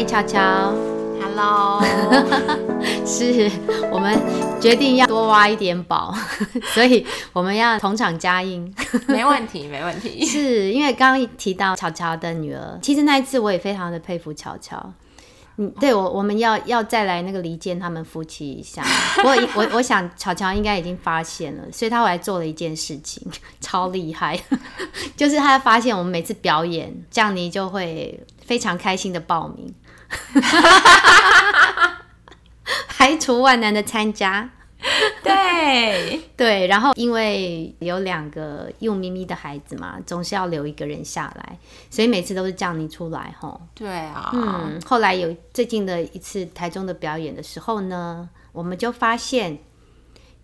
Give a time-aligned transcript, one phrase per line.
[0.00, 0.40] 嗨，乔乔
[1.20, 1.82] ，Hello，
[3.04, 3.50] 是
[3.92, 4.18] 我们
[4.58, 6.14] 决定要多挖一点宝，
[6.72, 8.74] 所以我们要同场加映。
[9.06, 10.24] 没问题，没问题。
[10.24, 14.90] 是因为刚刚提到乔乔的女儿，其实那一次我也非常的佩服乔乔。
[15.58, 18.82] 嗯，对我我们要要再来那个离间他们夫妻一下。
[19.22, 23.22] 我我我想乔乔应该已经发现了，所以他后来做了一件事情，
[23.60, 24.40] 超厉害，
[25.14, 29.74] 就是他发现我们每次表演，这样你就会非常开心的报名，
[32.88, 34.50] 排除万难的参加。
[35.22, 41.58] 对对，然后因为有两个幼咪咪的孩子嘛，总是要留一个人下来，
[41.90, 43.60] 所以每次都是叫你出来吼。
[43.74, 49.58] 对啊，嗯，后来有最近的一次台中的表演的时候呢，我们就发现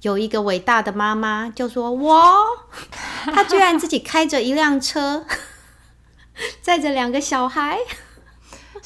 [0.02, 2.36] 有一个伟大的妈妈就说：“我，
[3.32, 5.24] 她居然自己开着一辆车，
[6.60, 7.78] 载着两个小孩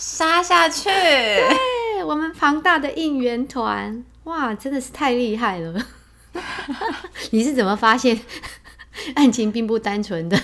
[0.01, 4.03] 杀下去。”对，我们庞大的应援团。
[4.25, 5.87] 哇，真的是太厉害了！
[7.31, 8.19] 你是怎么发现
[9.15, 10.41] 案情并不单纯的？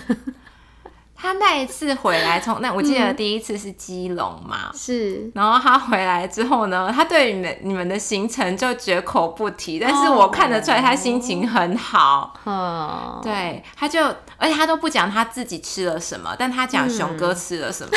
[1.16, 5.30] 他那一次回来，从那我记得第一次是基隆嘛，是。
[5.34, 12.34] 然后他回来之后呢，他对你们你们的行程就绝口不提，但是我看得出来他心情很好。
[12.44, 14.04] 哦，对，他就
[14.36, 17.90] 而且他都不讲他自己吃了什么，但他讲熊哥吃了什么。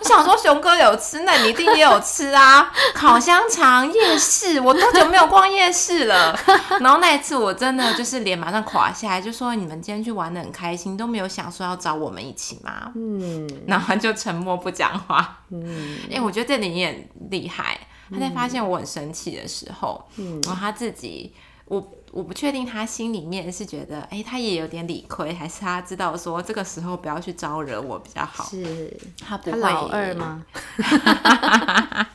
[0.00, 2.72] 我想说熊哥有吃，那你一定也有吃啊！
[2.94, 6.36] 烤香肠、夜市，我多久没有逛夜市了？
[6.80, 12.92] 然后那一次我真的就是脸马上垮下来，就说你们今天去玩的很开心，都没有想说要找我们一起吗？
[12.94, 15.44] 嗯，然后就沉默不讲话。
[15.50, 17.78] 嗯，因为我觉得这里也很厉害。
[18.12, 21.32] 他在发现我很生气的时候，嗯，然后他自己，
[21.66, 28.44] 我我不确定他心里面是觉得，哎，他也有点理亏，还是他知道说这个时候不要去招惹我比较好。
[28.44, 28.92] 是
[29.24, 30.44] 他不会老二吗？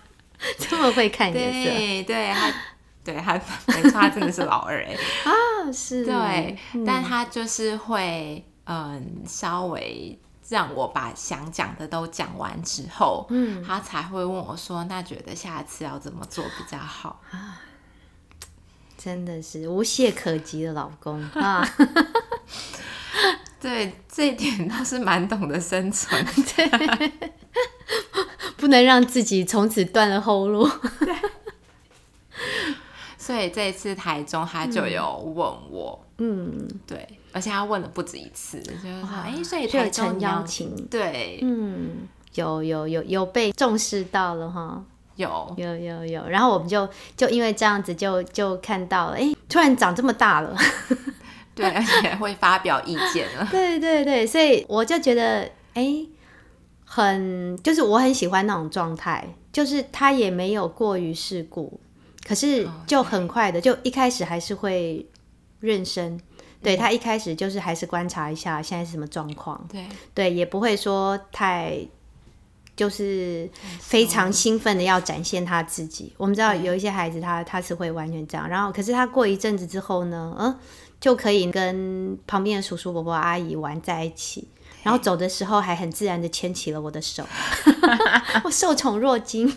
[0.59, 1.69] 这么会看颜色？
[1.71, 2.53] 对对，他
[3.01, 3.33] 对他
[3.73, 4.93] 没错，他真的是老二哎
[5.23, 8.43] 啊，是，对，但他就是会。
[8.65, 10.17] 嗯，稍微
[10.49, 17.61] 让我把想讲的都讲完之后，嗯，他才会问我说：“那觉得下次要怎么做比较好？”啊，
[18.97, 21.67] 真的是无懈可击的老公 啊！
[23.59, 26.23] 对，这一点倒是蛮懂得生存，
[26.55, 27.11] 对，
[28.57, 30.69] 不能让自己从此断了后路。
[33.17, 35.35] 所以这一次台中他就有问
[35.71, 44.81] 我，嗯，对，而且他问了不止一次，就是说，哎，所以台中邀请，对，嗯，有有有有被重视到了哈，
[45.17, 45.53] 有。
[45.57, 46.87] 有有有，然后我们就
[47.17, 50.57] 就因为这样子就就看到了，哎，突然长这么大了，
[51.53, 56.07] 对，而且会发表意见了，对对对，所以我就觉得，哎，
[56.85, 61.81] 很就是我很喜欢那种状态，就是他也没有过于世故。
[62.25, 65.07] 可是就很快的，就一开始还是会
[65.59, 66.19] 认生，
[66.65, 69.85] 对他一开始就是还是观察一下现在是什么状况，对。
[70.13, 71.79] 对，也不会说太
[72.75, 73.49] 就是
[73.79, 76.11] 非常兴奋的要展现他自己。
[76.17, 80.59] 我们知道有一些孩子他他是会完全这样，然后可是他过一阵子之后呢，嗯，
[80.99, 84.47] 就可以跟旁边的叔叔伯伯阿姨玩在一起，
[84.83, 87.25] 然后走的时候还很自然的牵起了我的手，
[88.43, 89.55] 我受宠若惊。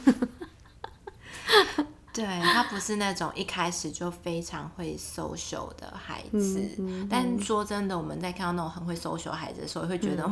[2.18, 6.68] 对他不是那种一开始就非常会 social 的孩子，
[7.08, 10.28] 但说真的，我们在看到那种很会 social 孩子的时候，会觉得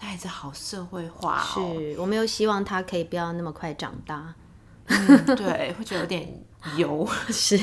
[0.00, 1.74] 这孩子好社会化哦。
[1.76, 4.34] 是我们又希望他可以不要那么快长大，
[4.86, 6.42] 对，会觉得有点
[6.76, 7.06] 油。
[7.28, 7.58] 是，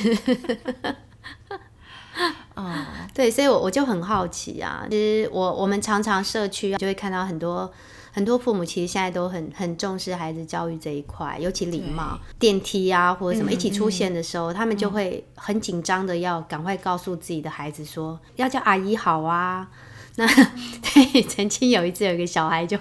[2.53, 4.85] 嗯，对，所以我我就很好奇啊。
[4.91, 7.73] 其实我我们常常社区就会看到很多。
[8.15, 19.67] 很多父母其实现在都很很重视孩子教育这一块，尤其礼貌，电梯啊或者什么一起出现的时候，他们就会很紧张的要赶快告诉自己的孩子说要叫阿姨好啊。
[20.15, 20.25] 那
[20.93, 22.77] 对，曾经有一次有一个小孩就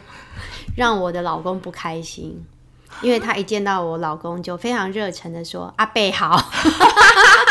[0.76, 2.46] 让我的老公不开心，
[3.02, 6.40] 因为他一见到我老公就非常热忱的说阿贝好，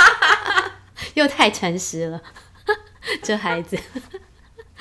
[1.16, 2.22] 又太诚实了，
[3.22, 3.78] 这孩子。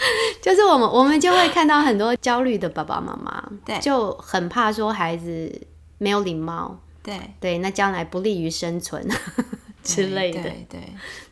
[0.43, 5.67] 就是我们，我们就会看到很多焦虑的爸爸妈妈，对，就很怕说孩子
[5.99, 7.19] 没有礼貌，对。
[7.41, 9.07] 对，那将来不利于生存
[9.83, 10.81] 之类的，对对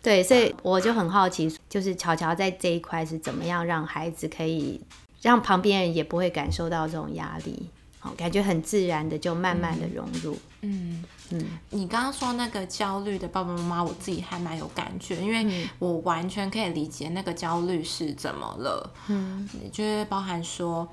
[0.02, 4.81] 对，所以我就很好奇，就是乔乔在这一块是怎么样让孩子可以
[5.20, 7.69] 让旁边人也不会感受到这种压力。
[7.99, 10.38] 好，感觉很自然的就慢慢的融入。
[10.62, 18.93] 嗯嗯，你刚刚说那个焦虑的爸爸妈妈，我自己还蛮有感觉，因为我完全可以理解那个焦虑是怎么了。
[19.09, 20.88] 嗯，就是包含说，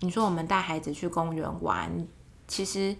[0.00, 2.06] 你说我们带孩子去公园玩，
[2.46, 2.94] 其实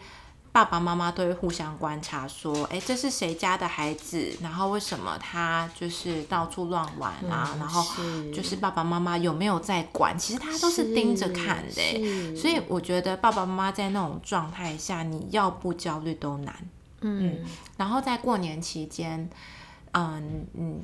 [0.53, 4.37] 爸爸妈妈都会互相观察，说，哎，这是谁家的孩子？
[4.43, 7.55] 然后为什么他就是到处乱玩啊？
[7.57, 7.85] 然后
[8.35, 10.19] 就是爸爸妈妈有没有在管？
[10.19, 12.37] 其实他都是盯着看的。
[12.37, 16.55] 所以我觉得爸爸妈妈在那种状态下，你要不焦虑都难。
[17.03, 17.39] 嗯，
[17.77, 19.31] 然后在过年期间，
[19.93, 20.83] 嗯嗯，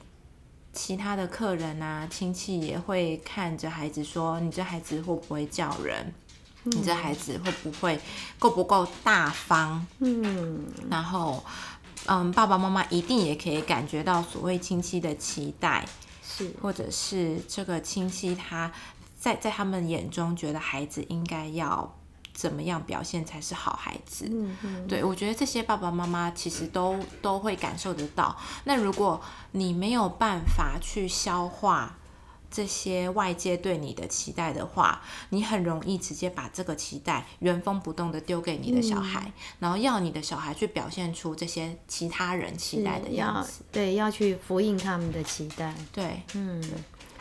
[0.73, 6.15] 其他的客人啊、亲戚也会看着孩子说，你这孩子会不会叫人？
[6.67, 7.99] 你这孩子会不会
[8.39, 9.87] 够不够大方？
[10.01, 11.45] 嗯，然后，
[12.07, 15.87] 嗯，爸爸妈妈一定也可以感觉到所谓亲戚的期待，
[16.23, 18.73] 是，或者是这个亲戚他
[19.19, 21.95] 在在他们眼中觉得孩子应该要
[22.35, 24.27] 怎么样表现才是好孩子？
[24.29, 28.37] 嗯嗯，对我觉得这些爸爸妈妈其实都都会感受得到。
[28.65, 29.21] 那如果
[29.53, 31.97] 你没有办法去消化。
[32.51, 43.63] 这些外界对你的期待的话，你很容易直接把这个期待原封不动的丢给你的小孩，然后要你的小孩去表现出这些其他人期待的样子。
[43.71, 45.75] 对，要去复应他们的期待。
[45.93, 46.63] 对，嗯，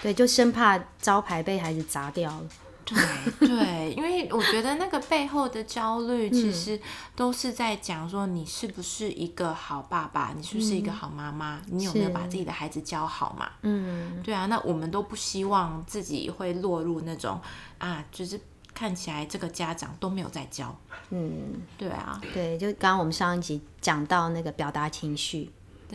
[0.02, 2.48] 对，就生怕招牌被孩子砸掉了。
[2.86, 6.80] 对对，因为我觉得那个背后的焦虑，其实
[7.16, 13.50] 都是在讲说你是不是一个好爸爸，你是不是一个好妈妈，你有没有把自己的孩子教好嘛？
[13.64, 17.42] 嗯，对啊，那我们都不希望自己会落入那种
[17.80, 18.40] 啊，就是
[18.74, 20.78] 看起来这个家长都没有在教。
[21.10, 25.50] 嗯，对啊，对，就刚刚我们上一集讲到那个表达情绪，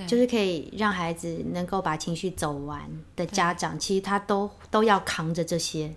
[0.08, 5.94] 就是可以让孩子能够把情绪走完的家长，其实他都都要扛着这些。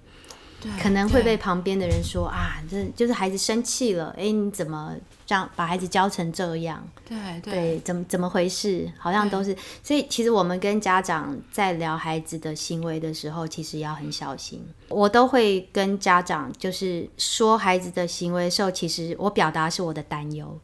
[0.81, 4.95] 可能会被旁边的人说啊，这就是孩子生气了，哎，你怎么
[5.25, 6.85] 这样把孩子教成这样？
[7.05, 8.91] 对对，怎么怎么回事？
[8.97, 14.63] 好像都是，所以其实我们跟家长在聊孩子的行为的时候，其实要很小心。
[14.89, 20.59] 我都会跟家长就是说孩子的行为的时候，其实我表达是我的担忧，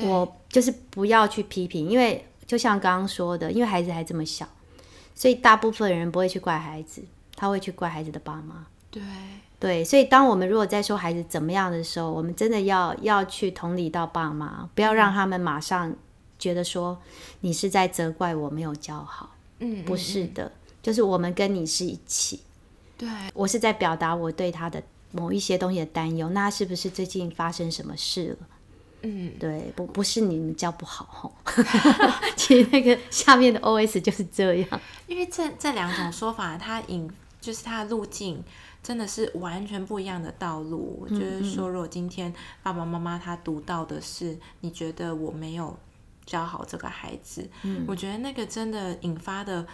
[0.00, 4.48] 我就是不要去批评，因为就像刚刚说的，因为孩子还这么小，
[5.14, 7.02] 所以大部分人不会去怪孩子，
[7.36, 8.66] 他会去怪孩子的爸妈。
[8.90, 9.02] 对
[9.60, 15.92] 对，所以当我们如果在说孩子怎么样的时候，我们真的要要去同理到爸妈，不要让他们马上
[16.38, 16.96] 觉得说
[17.40, 19.34] 你是在责怪我没有教好。
[19.58, 22.40] 嗯，不是的，就是我们跟你是一起。
[22.96, 24.80] 对，我是在表达我对他的
[25.10, 26.28] 某一些东西的担忧。
[26.30, 28.46] 那是不是最近发生什么事了？
[29.02, 31.32] 嗯，对，不不是你们教不好吼。
[32.36, 34.80] 其实那个下面的 O S 就是这样。
[35.08, 38.42] 因为这这两种说法，它引就是它的路径。
[38.82, 40.98] 真的是完全不一样的道路。
[41.00, 42.32] 我就是说，如果今天
[42.62, 45.76] 爸爸妈妈他读到的是，你觉得我没有
[46.24, 47.48] 教好这个孩子，
[47.86, 49.66] 我觉得那个真的引发的，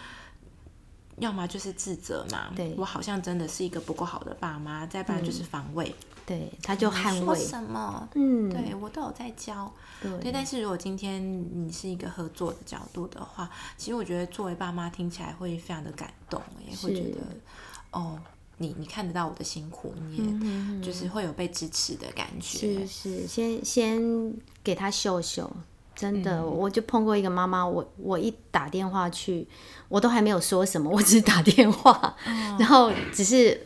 [1.18, 2.74] 要么就是自责嘛，对。
[2.76, 5.94] 我好像真的是一个不够好的爸妈，再不然就是防卫，
[6.26, 7.38] 对，他就捍卫。
[7.38, 11.22] 什么，嗯，对我都有在教，对，但是如果今天
[11.66, 17.20] 你是一个合作的角度的话，其实我觉得作为爸妈听起来会非常的感动，也会觉得
[17.90, 18.18] 哦。
[18.58, 22.58] 你你看得到我的辛苦，你也就是会有被支持的感觉。
[22.58, 25.50] 是是，先先给他秀秀，
[25.94, 29.46] 真的，我就碰过一个妈妈，我我一打电话去，
[29.88, 32.16] 我都还没有说什么，我只是打电话，
[32.58, 33.60] 然后只是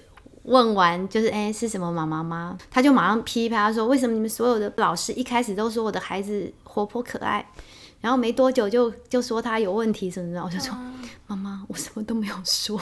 [0.45, 2.57] 问完，就是哎是什么妈妈吗？
[2.71, 7.47] 他就马上噼啪说，为什么你们所有的老师一开始都说我的孩子活泼可爱？
[8.01, 10.77] 然后没多久就就说他有问题什么的，我就说
[11.27, 12.81] 妈妈，我什么都没有说，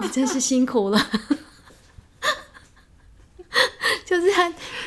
[0.00, 1.00] 你真是辛苦了。
[4.04, 4.28] 就是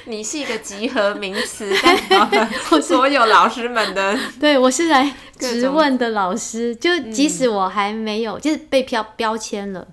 [0.06, 2.50] 你是一个集合名词，代表了
[2.82, 4.18] 所有老师们的。
[4.40, 9.88] 对我是来质问的老师，就即使我还没有，就是被标标签了，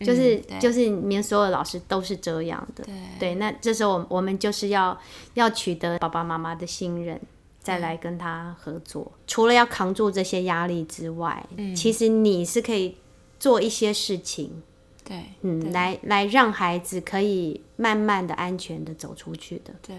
[0.00, 2.84] 就是就是你们所有老师都是这样的。
[3.20, 4.98] 对，那这时候我我们就是要
[5.34, 7.20] 要取得爸爸妈妈的信任。
[7.62, 12.96] 再来跟他合作，除了要扛住这些压力之外，嗯，其实你是可以
[13.38, 14.62] 做一些事情，
[15.04, 19.96] 对，嗯，来来让孩子可以慢慢的、安全的走出去的，对，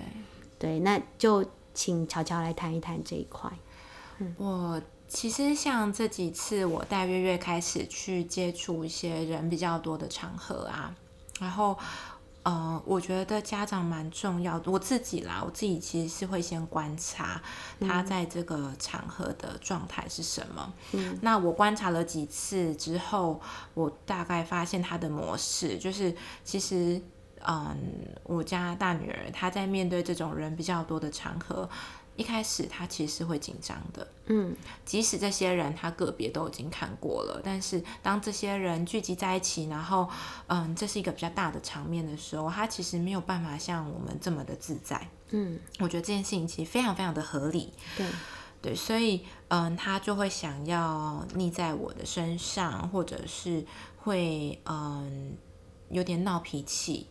[0.59, 3.49] 对，那就请乔乔来谈一谈这一块。
[4.37, 10.93] 我其实像这几次，我带月月开始去接触一些人比较多的场合啊，
[11.39, 11.77] 然后。
[12.43, 14.69] 呃，我觉得家长蛮重要的。
[14.69, 17.41] 我自己啦，我自己其实是会先观察
[17.79, 20.73] 他在这个场合的状态是什么。
[20.91, 23.39] 嗯，那我观察了几次之后，
[23.73, 27.01] 我大概发现他的模式就是，其实，
[27.47, 27.77] 嗯，
[28.23, 31.69] 我家大女儿她在面对这种人比较多的场合，
[32.15, 34.55] 一开始他其实是会紧张的，嗯，
[34.85, 40.07] 即使这些人他个别都已经看过了，但是当这些人聚集在一起，然后，
[40.47, 48.05] 嗯，这是一个比较大的场面的时候，他其实没有办法像我们这么的自在，嗯，我觉得这件事情其实非常非常的合理，对，
[48.61, 53.65] 对，所以，嗯，他就会想要腻在我的身上，或者是
[53.97, 55.35] 会，嗯，
[55.89, 57.07] 有点闹脾气。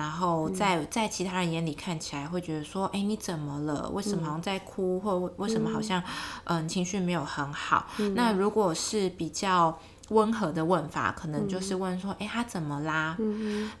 [0.00, 3.86] 然后在在其他人眼里看起来会觉得说，哎，你怎么了？
[3.90, 6.02] 为什么好像在哭，或为什么好像
[6.44, 7.86] 嗯情绪没有很好？
[8.14, 9.78] 那如果是比较
[10.08, 13.14] 温和的问法，可能就是问说，哎，他怎么啦？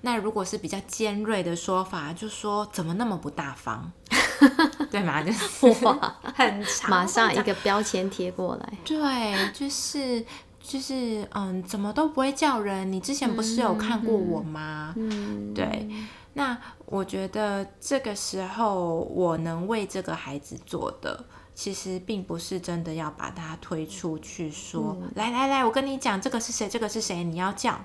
[0.02, 3.90] 那如果是比较尖锐的说法，就说怎么那么不大方？
[4.90, 5.22] 对吗？
[5.22, 8.72] 就是哇，很长，马上一个标签贴过来。
[8.84, 10.22] 对，就是
[10.70, 12.92] 就是嗯，怎么都不会叫人？
[12.92, 14.94] 你之前不是有看过我吗？
[14.96, 15.90] 嗯，对。
[16.34, 21.24] 那我觉得这个时候我能为这个孩子做的，
[21.56, 26.68] 其实并不是真的要把他推出去说，来来来，我跟你讲，这个是谁？
[26.68, 27.24] 这个是谁？
[27.24, 27.76] 你要叫。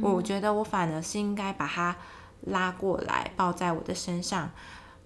[0.00, 1.96] 我觉得我反而是应该把他
[2.42, 4.48] 拉过来，抱在我的身上，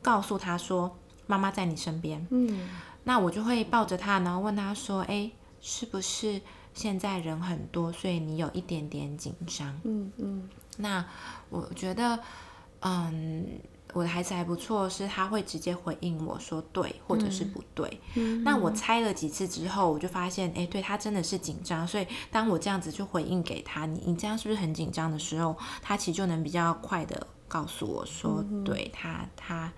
[0.03, 2.27] 告诉他说，妈妈在你身边。
[2.31, 2.69] 嗯，
[3.05, 5.31] 那我就会抱着他，然后问他说，哎，
[5.63, 6.43] 是不是
[6.75, 9.81] 现在人很多，所以你有一点点紧张？
[9.85, 10.49] 嗯嗯。
[10.79, 11.05] 那
[11.51, 12.19] 我觉得。
[12.85, 13.47] 嗯，
[13.93, 18.01] 我的孩子还不错，是他会直接回应我说对或者是不对。
[18.17, 21.87] 嗯那我猜了几次之后，我就发现，哎，对他真的是紧张。
[21.87, 29.73] 所以当我这样子去回应给他，你你这样是不是很紧张的时候，他其实就能比较快的告诉我说，对他他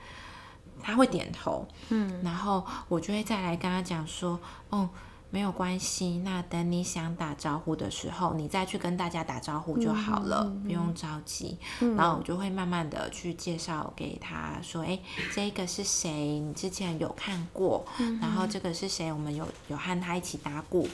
[0.80, 1.68] 他会点头。
[1.90, 4.88] 嗯，然后我就会再来跟他讲说，哦。
[5.34, 11.58] 没有关系，那等你想打招呼的时候，你再去跟大家打招呼就好了，不用着急。
[11.96, 14.96] 然后我就会慢慢的去介绍给他说，哎，
[15.34, 16.38] 这个是谁？
[16.38, 17.84] 你之前有看过？
[18.20, 19.12] 然后这个是谁？
[19.12, 20.88] 我们有有和他一起打鼓。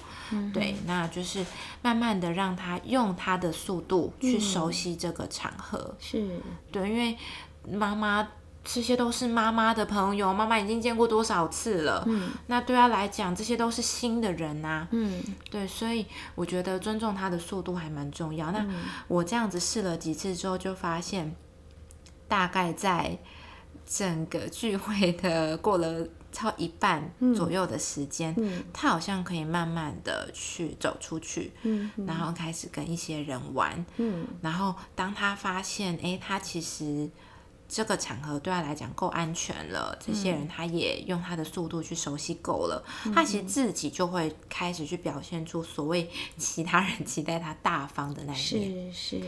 [0.55, 1.45] 对，那就是
[1.83, 5.95] 慢慢的让他用他的速度去熟悉这个场合。
[5.99, 6.41] 是
[6.73, 7.15] 对，因为
[7.71, 8.27] 妈妈。
[8.63, 12.05] 这些都是妈妈的朋友，妈妈已经见过多少次了？
[12.07, 14.87] 嗯，那对他来讲，这些都是新的人呐。
[14.91, 18.53] 嗯，对，所以我觉得尊重他的速度还蛮重要。
[18.53, 18.65] 那
[19.09, 21.35] 我这样子试了几次之后，就发现
[22.29, 23.19] 大概在
[23.87, 28.37] 整个聚会的过了超一半左右的时间，
[28.75, 37.09] 他好像可以慢慢的去走出去，嗯，然后开始跟一些人玩，嗯，然后当他发现，哎，他其实。
[37.73, 42.85] 这个场合对他来讲够安全了，这些人他也用他的速度去熟悉够了，
[43.15, 48.93] 他其实自己就会开始去表现出所谓其他人期待他大方的那一面。
[48.93, 49.23] 是是，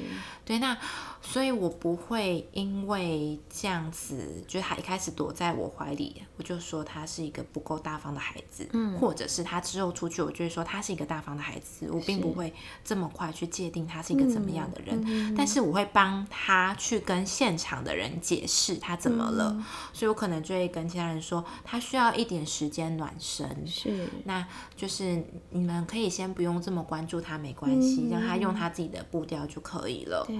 [0.44, 0.76] 对，那
[1.20, 12.52] 所以我不会因为这样子，就是他一开始躲在我怀里，我就说他是一个不够大方的孩子，嗯，或者是他之后出去，我就会说他是一个大方的孩子，我并不会
[12.84, 19.62] 这么快去界定他是一个怎么样的人，但是我会帮他去跟现场的人解释他怎么了，
[19.92, 23.46] 所以我可能就会跟其他人说，他需要一点时间暖身。
[23.66, 30.24] 是，那就是你们可以先不用这么关注他，没关系，让他用他自己的步调就可以了。
[30.26, 30.36] 对，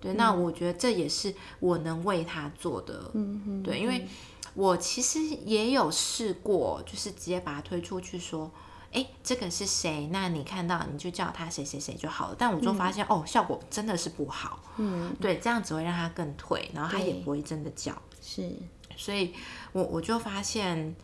[0.00, 3.10] 对，那我觉得这也是我能为他做的。
[3.12, 4.08] 嗯对，因为
[4.54, 8.50] 我其实也有试过，就是直接把他推出去说。
[8.92, 10.08] 哎，这个是谁？
[10.10, 12.36] 那你看到你就叫他谁谁谁就好了。
[12.36, 14.58] 但我就发现哦，效果真的是不好。
[14.78, 17.92] 嗯，对，这样只会让他更退，然后他也不会真的叫。
[18.20, 18.52] 是，
[18.96, 19.32] 所以
[19.72, 20.96] 我我就发现，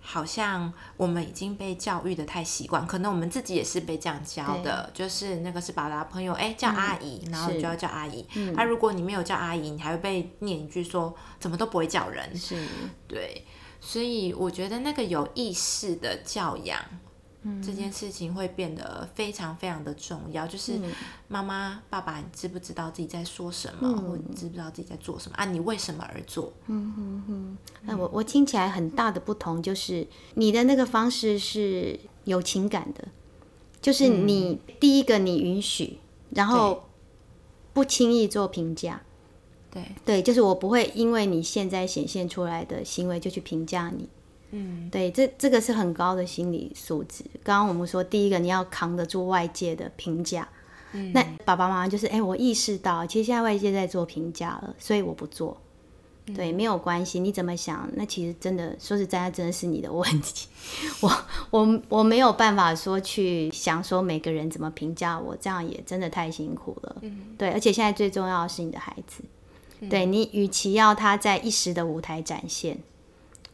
[0.00, 8.26] 好像我们已经被教育的太习惯，可能我们自己也是被这样教的，就是那个是把他朋友哎叫阿姨，然后就要叫阿姨。
[8.54, 12.36] 他如果你没有叫阿姨，你还会被念一句说怎么都不会叫人。
[12.36, 12.62] 是，
[13.08, 13.46] 对，
[13.80, 16.78] 所以我觉得那个有意识的教养。
[17.62, 20.78] 这件事情会变得非常非常的重要，就是
[21.26, 25.46] 妈妈、爸爸，你知不知道自己在说什么，或你知不知道自己在做什么啊？
[25.46, 26.52] 你为什么而做？
[26.66, 27.58] 嗯哼哼。
[27.82, 33.08] 那我我听起来很大的不同就是，你的那个方式是有情感的，
[33.80, 35.98] 就是你第一个你允许，
[36.30, 36.90] 然后
[37.72, 39.00] 不轻易做评价。
[39.70, 44.08] 对对，就是我不会因为你现在显现出来的行为就去评价你。
[44.50, 47.24] 嗯，对，这这个是很高的心理素质。
[47.42, 50.48] 刚刚我们说，第一个你要扛得住外界的评价。
[50.92, 55.56] 嗯，那爸爸妈妈就是，哎，我意识到，其实现在外界在做评价了，所以我不做。
[56.34, 57.88] 对，没有关系，你怎么想？
[57.94, 60.48] 那其实真的说实在，真的是你的问题。
[61.00, 66.96] 我我我没有办法说去想说每个人怎么评价我，这样也真的太辛苦了。
[67.02, 69.24] 嗯，对，而且现在最重要的是你的孩子。
[69.88, 72.78] 对你，与其要他在一时的舞台展现。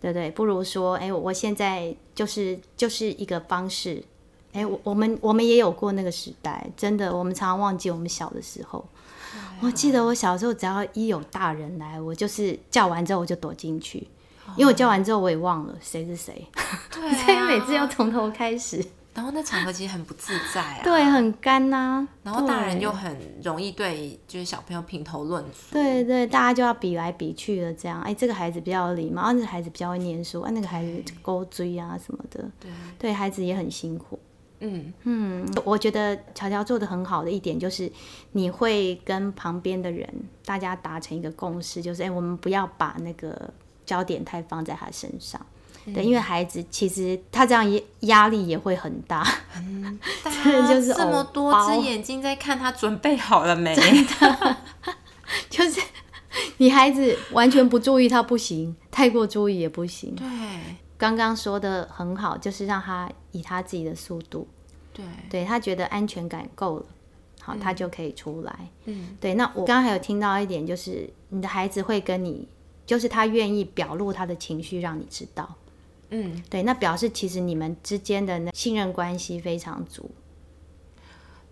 [0.01, 0.31] 对不对？
[0.31, 4.03] 不如说，哎，我现在就是就是一个方式。
[4.53, 8.85] 哎，我我们我们也有过那个时代，真的，我们常常忘记我们小的时候。
[9.61, 14.07] 我记得我小时候，只要一有大人来，我就是叫完之后我就躲进去，
[14.57, 16.47] 因为我叫完之后我也忘了谁是谁，
[16.91, 18.83] 所以每次要从头开始。
[19.17, 22.07] 然后那场合其实很不自在啊，对，很干呐。
[22.23, 28.03] 然后大人又很容易对就是小朋友评头论足，对对，大家就要比来比去的这样。
[28.03, 34.19] 哎，这个孩子比较有礼貌，那个孩子比较会念书，啊，那个孩子勾追啊什么的，对，对孩子也很辛苦。
[34.61, 37.91] 嗯嗯，我觉得乔乔做的很好的一点就是，
[38.33, 40.09] 你会跟旁边的人
[40.45, 43.51] 大家达成一个共识，就是哎，我们不要把那个
[43.87, 45.41] 焦点太放在他身上。
[45.95, 49.27] 对，因为孩子其实他这样压压力也会很大，
[50.25, 53.75] 真的 就是这么多只 眼睛在看他准备好了没？
[55.49, 55.81] 就是
[56.59, 60.15] 你孩子完全不注意他不行，太过注意也不行。
[60.15, 60.27] 对，
[60.99, 64.47] 刚刚说的很好，就是让他以他自己的速度，
[64.93, 66.87] 对，对他觉得安全感够了，
[67.41, 68.69] 好，他就可以出来。
[68.85, 69.35] 嗯，对。
[69.35, 72.47] 那我刚刚还有听到一点，就是你的孩子会跟你，
[72.85, 75.55] 就是他愿意表露他的情绪，让你知道。
[76.11, 80.11] 嗯，对，那表示其实你们之间的那信任关系非常足。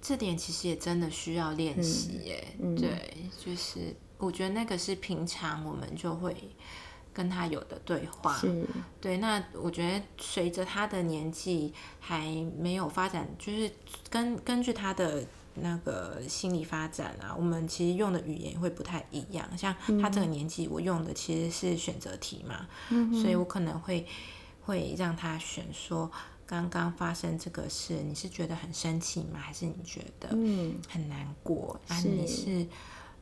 [0.01, 2.47] 这点其实也真的需要练习耶。
[2.77, 6.37] 对，就是我觉得那个是平常我们就会
[7.13, 8.39] 跟他有的对话。
[9.01, 9.17] 对。
[9.17, 13.71] 那我觉得随着他的年纪还没有发展，就是
[14.11, 19.49] 根根据他的那个心理发展啊，我们其实用的语言会不太一样。
[19.57, 22.69] 像他这个年纪，我用的其实是选择题嘛，
[23.23, 24.07] 所以我可能会。
[24.65, 26.11] 会让他选说，
[26.47, 29.39] 刚刚发生这个事，你是觉得很生气吗？
[29.39, 30.29] 还是你觉得
[30.89, 31.81] 很难过？
[31.89, 32.67] 啊，你是。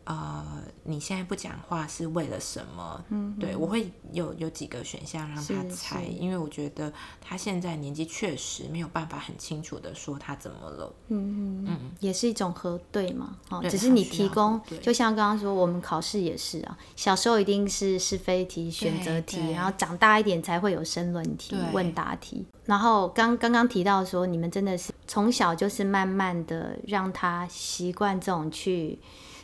[0.05, 0.45] 呃，
[0.83, 3.05] 你现在不讲话是为了什么？
[3.11, 10.93] 嗯，对我会有有几个选项让他猜，因为我觉得他现在年纪确实没有办法很清楚的说他怎么了。
[11.09, 13.37] 嗯嗯也是一种核对嘛。
[13.51, 22.45] 哦，只是你提供，就像刚刚说，我们考试也是啊，小时候一定是是非题、选择题，然后长大一点才会有申论题、问答题。
[22.65, 28.99] 然后刚刚刚提到说，你们真的是从小就是慢慢的让他习惯这种去。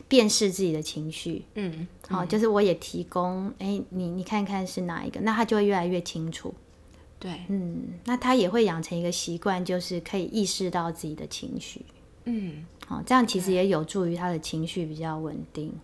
[0.06, 6.54] 辨识自己的情绪，嗯，好，就是我也提供，哎，你你看看是哪一个，那他就会越来越清楚，
[7.18, 11.84] 对，嗯，那他也会养成一个习惯，就是可以意识到自己的情绪，
[12.24, 15.74] 嗯，好，这样其实也有助于他的情绪比较稳定，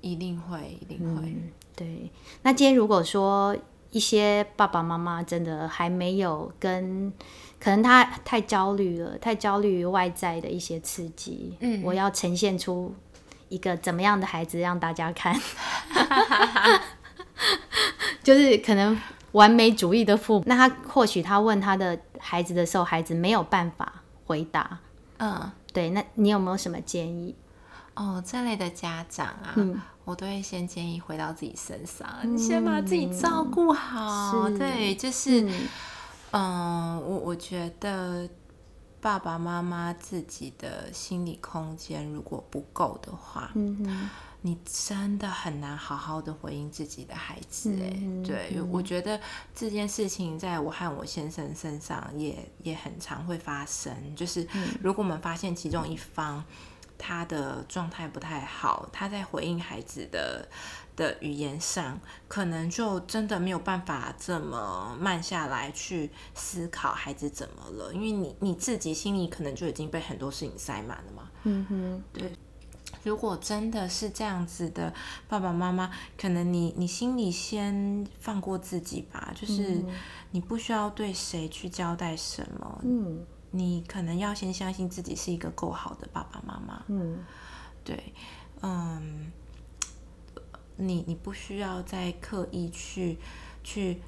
[0.00, 1.34] 一定会，一定会，
[1.74, 2.10] 对。
[2.42, 3.56] 那今天如果说
[3.90, 7.12] 一些爸爸妈妈真的还没有跟，
[7.58, 12.94] 可能他太焦虑了，太焦虑于外在的一些刺激，嗯，我要呈现出。
[13.50, 15.38] 一个怎么样的孩子让大家看？
[18.22, 18.98] 就是可能
[19.32, 23.92] 完美主义的父母，那他或许他问他的孩子的时候，孩子没有办法
[24.24, 24.78] 回答。
[25.18, 27.34] 嗯，对，那你有没有什么建议？
[27.94, 29.54] 哦，这类的家长啊，
[30.04, 34.48] 我都会先建议回到自己身上，你先把自己照顾好。
[34.50, 35.46] 对，就是，
[36.30, 38.28] 嗯，我我觉得。
[39.00, 43.50] 爸爸妈妈自己的心理空间如果不够的话，
[44.42, 47.74] 你真的很难好好的回应自己的孩子。
[47.82, 47.90] 哎，
[48.24, 49.20] 对，我觉得
[49.54, 53.94] 这件事情在我和我先生身上也也很常会发生。
[54.14, 54.46] 就是
[54.82, 56.44] 如果我们发现其中一方
[56.96, 60.48] 他的状态不太好，他在回应孩子的。
[61.00, 71.30] 的语言上，可能就真的没有办法这么慢下来去思考孩子怎么了，因为你你自己心里可能就已经被很多事情塞满了嘛。
[71.44, 72.30] 嗯哼，对。
[73.02, 74.92] 如果真的是这样子的，
[75.26, 79.82] 爸爸妈妈，可能你你心里先放过自己吧，就是
[80.32, 82.80] 你不需要对谁去交代什么。
[82.82, 86.82] 嗯，你可能要先相信自己是一个够好的爸爸妈妈。
[86.88, 87.24] 嗯，
[87.82, 88.12] 对，
[88.60, 89.32] 嗯。
[90.80, 93.18] 你你不需要再刻意去
[93.62, 94.00] 去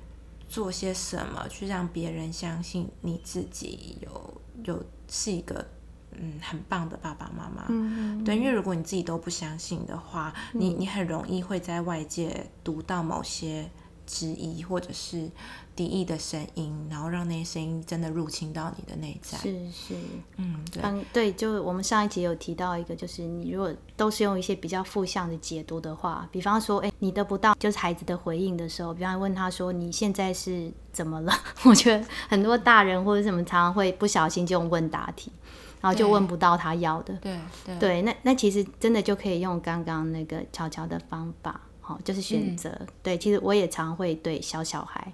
[0.48, 5.64] 做些什么，去让别人相信你自己有有是一个
[6.12, 7.66] 嗯很棒的爸爸妈妈。
[7.68, 13.70] 嗯对，因为如果你自己都不相信的话，你你很容易会在外界读到某些
[14.12, 15.30] 质疑或者是。
[15.74, 19.38] 敌意的声音，然后让那些声音真的入侵到你的内在。
[19.38, 19.94] 是是，
[20.36, 31.32] 嗯，对，嗯对，就我们上一集有提到一个，就是你如果都是用一些比较负向的解读的话，比方说，哎，你得不到就是孩子的回应的时候，比方问他说你现在是怎么了？
[31.64, 35.32] 我觉得很多大人或者什么常常会不小心就用问答题，
[35.80, 37.14] 然后就问不到他要的。
[37.14, 41.58] 对对对，那那其实真的就可以用刚刚那个悄悄的方法。
[41.82, 42.70] 好，就是选择。
[43.02, 45.12] 对，其实我也常会对小小孩，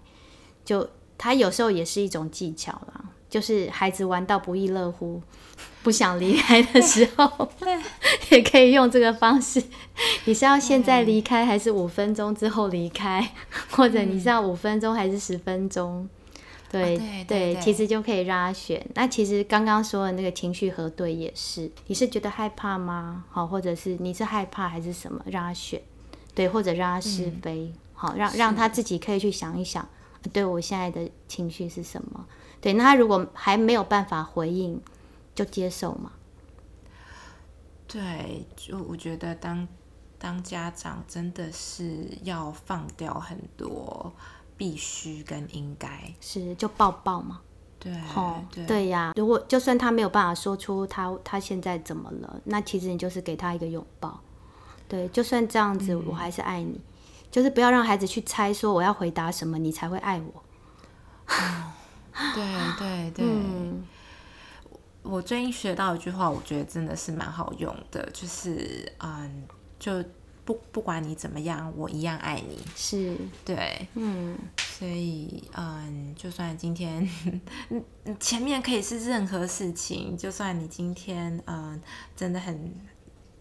[0.64, 5.20] 就他有时候也是一种技巧啦，就是孩子玩到不亦乐乎，
[5.82, 7.48] 不想离开的时候，
[8.30, 9.60] 也可以用这个方式。
[10.26, 13.32] 你是要现在离开，还是五分钟之后离开？
[13.70, 16.08] 或者你是要五分钟还是十分钟？
[16.70, 18.86] 对对，其实就可以让他选。
[18.94, 23.24] 那其实刚刚说的那个情绪核对也是，你是觉得害怕吗？
[23.30, 25.18] 好，或者是你是害怕还是什么？
[25.24, 25.80] 让他选，
[26.38, 29.88] 对，或者让他是非，好，让让他自己可以去想一想，
[30.32, 32.24] 对我现在的情绪是什么？
[32.60, 34.80] 对，那他如果还没有办法回应，
[35.34, 36.12] 就接受嘛。
[37.88, 39.66] 对，就我觉得当
[40.16, 44.12] 当家长真的是要放掉很多。
[44.56, 47.40] 必须跟应该是就抱抱嘛，
[47.78, 47.92] 对，
[48.50, 49.12] 对对呀。
[49.14, 54.20] 如果就算他没有办法说出他他现在怎么了，那其实你就是给他一个拥抱。
[54.88, 56.80] 对，就算这样子，我还是爱你。
[57.30, 60.42] 就是不要让孩子去猜说我要回答什么，你才会爱我。
[62.34, 63.26] 对对对，
[65.02, 69.44] 我最近学到一句话，我觉得真的是蛮好用的，就是嗯，
[69.78, 70.02] 就。
[70.48, 72.58] 不不管你怎么样，我一样爱你。
[72.74, 77.06] 是对，嗯，所以嗯，就算今天
[78.18, 81.78] 前面可以是任何事情，就算你今天嗯
[82.16, 82.74] 真的很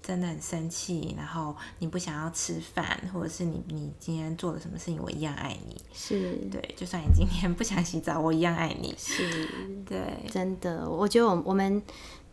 [0.08, 5.82] 真的很生气，然后你不想要吃饭，或者是你你今天做了什么事情，我一样爱你。
[5.94, 8.96] 是对，就算你今天不想洗澡，我一样爱你。
[8.98, 9.50] 是
[9.86, 10.00] 对，
[10.32, 11.84] 真的，我觉得我我们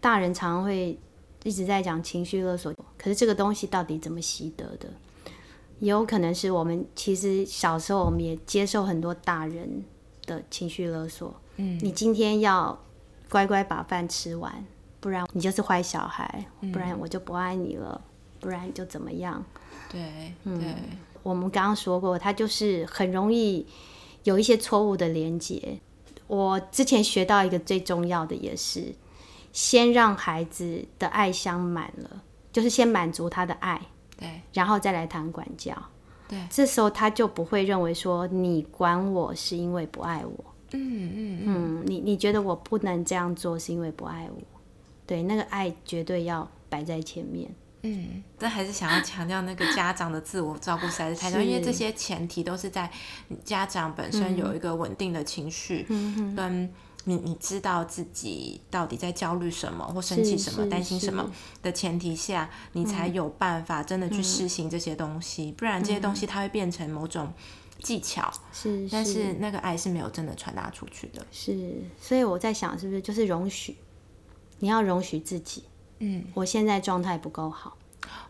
[0.00, 0.96] 大人常会。
[1.42, 4.88] 一直在讲情绪勒索，可是这个东西到底怎么习得的？
[5.78, 9.84] 也有可能是我们其实小时候我们也接受很多大人
[10.24, 11.38] 的情绪勒索。
[11.56, 12.82] 嗯，你今天要
[13.28, 14.64] 乖乖把饭吃完，
[15.04, 18.00] 不然你就是坏小孩，不然我就不爱你了，
[18.40, 19.44] 不然就怎么样？
[19.90, 20.74] 对，嗯。
[21.22, 23.66] 我们刚刚说过，他就是很容易
[24.22, 25.78] 有一些错误的连接。
[26.26, 28.94] 我之前学到一个最重要的也是。
[29.52, 33.78] 先让孩子的爱箱满了，就是先满足他的爱，
[34.16, 35.76] 对，然后再来谈管教，
[36.26, 44.42] 对，这时候他就不会认为说你管我是因为不爱我，嗯嗯嗯，你你觉得我不能这样做是因为不爱我，
[45.06, 47.50] 对，那个爱绝对要摆在前面，
[47.82, 52.90] 嗯，但还是想要强调那个家长的自我照顾实在是太重要，因为这些前提都是在
[53.44, 56.72] 家长本身有一个稳定的情绪，嗯跟。
[57.06, 67.30] 你你知道自己到底在焦虑什么或生气什么担心什么的前提下，你才有办法真的去实行这些东西，不然这些东西它会变成某种
[67.82, 69.34] 技巧，是，但是。
[69.34, 71.22] 那个爱是没有真的传达出去的。
[71.30, 73.76] 是，所以我在想，是不是就是容许，
[74.58, 75.64] 你要容许自己，
[75.98, 77.76] 嗯，我现在状态不够好。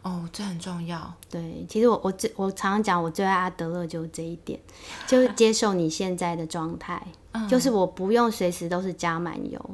[0.03, 1.15] 哦，这很重要。
[1.31, 4.61] 对，其实我我最我常常讲，我最爱阿德勒就是这一点，
[5.07, 7.07] 就是接受你现在的状态，
[7.49, 9.71] 就是我不用随时都是加满油。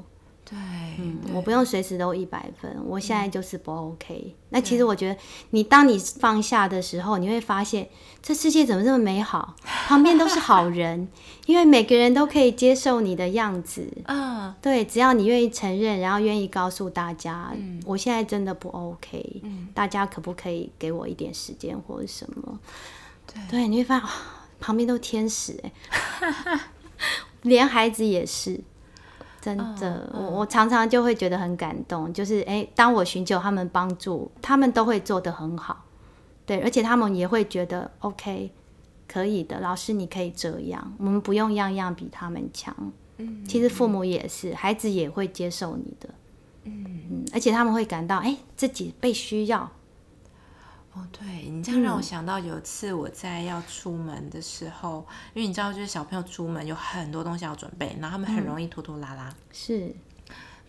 [0.51, 0.59] 对，
[0.99, 4.35] 嗯，我不用随时都一百分，我现在就是不 OK。
[4.49, 5.17] 那其实我觉得，
[5.51, 7.89] 你当你放下的时候，你会发现
[8.21, 9.55] 这世界怎么这么美好，
[9.87, 11.07] 旁边都是好人，
[11.47, 13.87] 因为每个人都可以接受你的样子。
[14.07, 17.53] 嗯，对，只要你愿意承认，然后愿意告诉大家，
[17.87, 22.59] 我现在真的不 OK，大家可不可以给我一点时间或者什么？
[23.49, 24.09] 对，你会发现
[24.59, 26.61] 旁边都天使哎，
[27.43, 28.61] 连孩子也是。
[29.41, 35.85] 真的，我我常常就会觉得很感动，就是哎，当我寻求他们帮助，他们都会做得很好，
[36.45, 38.51] 对，而且他们也会觉得 OK，
[39.09, 42.75] 可以的，老师你可以这样，我们不用样样比他们强。
[43.17, 46.09] 嗯，其实父母也是，孩子也会接受你的，
[46.65, 49.71] 嗯嗯，而且他们会感到哎，自己被需要。
[51.01, 59.95] 哦，对你这样让我想到有一次我在要出门的时候，因为你知道，就是小朋友出门有很多东西要准备，然后他们很容易拖拖拉拉，是，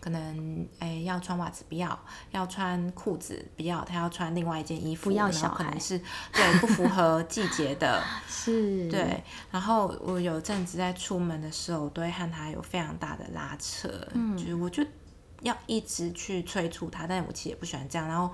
[0.00, 1.98] 可能哎要穿袜子不要，
[2.30, 5.98] 要穿裤子不要，他要穿另外一件衣服，不要小孩是
[6.32, 14.82] 对不符合季节的， 是， 对，然后我有阵子在出门的时候，我都会和他有非常大的拉扯，嗯，就是我就
[15.42, 18.32] 要一直去催促他，但是我其实也不喜欢这样，然后。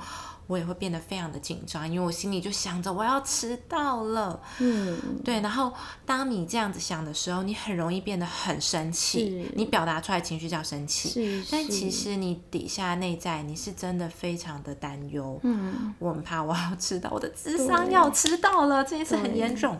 [0.48, 4.40] 我也会变得非常的紧张，因为我心里就想着我要迟到了。
[4.58, 5.40] 嗯，对。
[5.40, 5.72] 然后
[6.06, 11.44] 当你这样子想的时候，你很容易变得很生气，你表达出来情绪叫生气。
[11.50, 15.38] 但其实你底下内在你是真的非常的担忧。
[15.42, 19.78] 嗯，我很怕我要迟到，我的智商要迟到了，这件事很严重。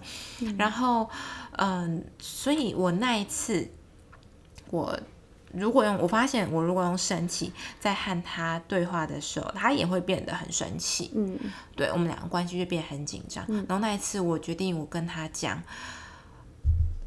[0.59, 1.09] 然后，
[1.53, 3.67] 嗯，所以我那一次
[4.71, 5.01] 我
[5.53, 11.11] 如果用我发现，我如果用生气在和他对话的时候，他也会变得很生气。
[11.15, 11.39] 嗯，
[11.75, 13.45] 对我们两个关系就变得很紧张。
[13.49, 15.63] 然后那一次，我决定我跟他讲，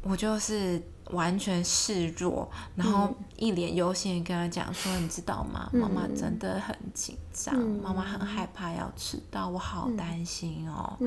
[0.02, 5.70] 我就是完全示弱，然后一脸忧心跟他讲说：“你知道吗？
[5.72, 10.98] 妈妈真的很紧张，妈妈很害怕要迟到，我好担心哦。”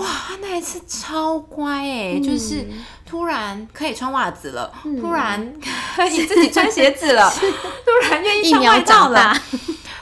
[0.00, 2.66] 哇，他那一次超乖哎，就是
[3.04, 5.52] 突然可以穿袜子了，突然
[5.96, 7.30] 可以自己穿鞋子了
[7.84, 9.34] 突然愿意上外套了。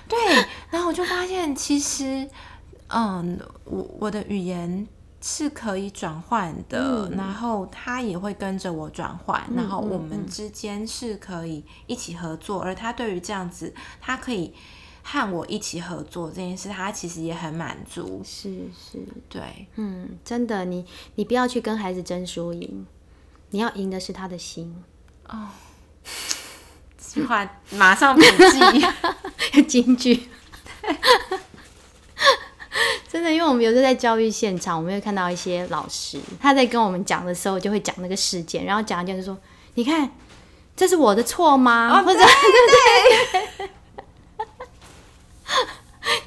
[0.09, 0.19] 对，
[0.71, 2.29] 然后我就发现，其实，
[2.89, 4.87] 嗯，我我的语言
[5.21, 14.55] 是可以转换的，然后他也会跟着我转换，然后我们之间是可以一起合作，而他对于这样子，他可以。
[15.11, 18.21] 和我一起合作这件事，他其实也很满足。
[18.23, 18.99] 是是，
[19.31, 22.87] 对，嗯，真的，你你不要去跟孩子争输赢，
[23.49, 24.85] 你要赢的是他的心。
[25.27, 25.49] 哦，
[26.99, 28.87] 这句话马上笔记，
[29.67, 30.29] 京剧。
[33.09, 39.39] 真的，因为我们有时候在教育现场，我们会看到一些老师，他在跟我们讲的时候，就会讲那个事件，然后讲一讲就说
[39.73, 40.11] ：“你看，
[40.77, 43.71] 这是我的错吗？”或者对对。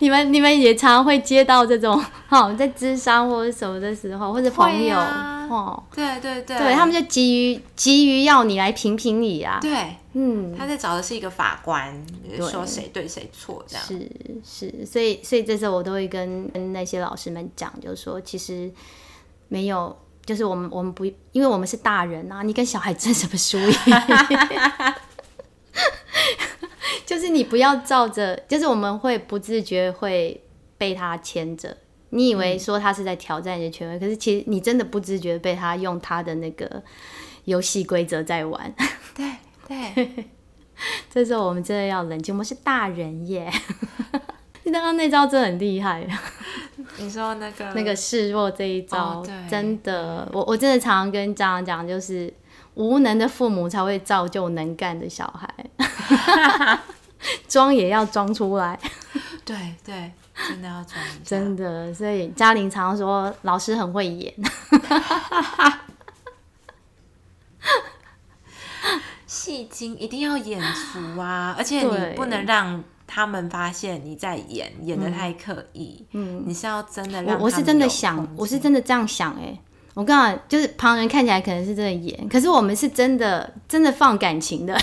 [0.02, 11.94] 你们你们也常会接到这种 哦，在智商或者什么的时候，或者朋友哦，对对对，对他们就急于急于要你来评评理啊，对，嗯，他在找的是一个法官，
[12.50, 14.10] 说谁对谁错这样，是
[14.44, 18.72] 是，所以所以这时候我都会跟跟那些老师们讲，就是说其实
[19.50, 23.76] 没有，就是我们我们不，因为我们是大人啊，你跟小孩争什么输赢？
[27.12, 30.42] 就是你不要照着，就是我们会不自觉会
[30.78, 31.76] 被他牵着。
[32.12, 36.82] 你以为说他是在挑战你的权威，可是其实你真的不自觉被他用他的那个
[37.44, 38.74] 游戏规则在玩。
[39.14, 39.30] 对
[39.68, 40.26] 对，
[41.12, 43.52] 这时候我们真的要冷静，我们是大人耶。
[44.64, 46.08] 你刚刚那招真的很厉害。
[46.98, 52.34] 你说那个 那个示弱这一招，真的，我我真的常常跟家长讲，就是
[52.76, 55.54] 无能的父母才会造就能干的小孩。
[57.48, 58.80] 装也要装出来，
[59.46, 60.12] 对对，
[60.48, 61.00] 真的要装。
[61.24, 64.34] 真的，所以嘉玲常说老师很会演，
[69.26, 71.56] 戏精一定要演足啊！
[71.58, 76.06] 而且你不能让他们发现你在演，演的太刻意。
[76.12, 79.58] 嗯，你是要真的让我是真的想，我是真的这样想哎。
[79.94, 84.80] 我刚刚就是旁人看起来可能是真的演，可是我们是真的真的放感情的。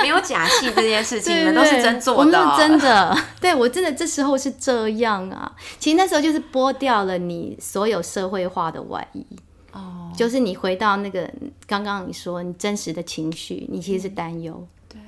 [0.00, 2.20] 没有假戏这件事情，你们都是真做的。
[2.20, 5.54] 我们是真的， 对我真的这时候是这样啊。
[5.78, 9.26] 其实那时候就是剥掉了你所有社会化的外衣，
[9.72, 11.30] 哦，就是你回到那个
[11.66, 14.66] 刚刚你说你真实的情绪，你其实是担忧。
[14.88, 15.00] 对，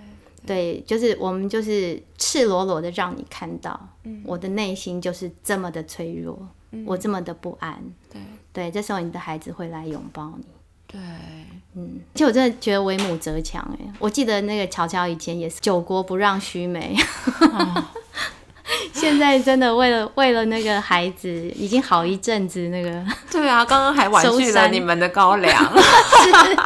[0.47, 3.89] 对，就是我们就是赤裸裸的让你看到，
[4.25, 6.39] 我的内心就是这么的脆弱，
[6.87, 7.83] 我这么的不安。
[8.13, 8.21] 对，
[8.53, 10.45] 对，这时候你的孩子会来拥抱你。
[10.95, 11.01] 对，
[11.75, 13.93] 嗯，其实我真的觉得为母则强哎。
[13.99, 16.97] 我记得那个乔乔以前也是九国不让须眉，
[18.95, 23.05] 现在真的为了为了那个孩子，已经好一阵子那个。
[23.29, 25.73] 对啊，刚刚还婉拒了你们的高粱，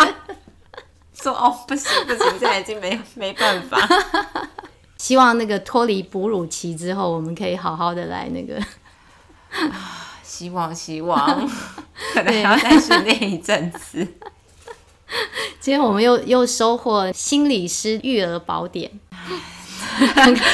[1.23, 3.79] 说哦不行不行，现在已经没没办法。
[4.99, 8.61] 希望那个脱离哺乳期之后，我们可以好好的来那个。
[10.29, 11.49] 希望希望，
[12.13, 14.07] 可能还要再训练一阵子。
[15.59, 18.91] 今天我们又又收获心理师育儿宝典，